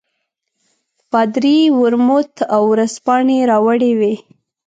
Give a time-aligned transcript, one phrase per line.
[1.11, 4.13] پادري ورموت او ورځپاڼې راوړې وې.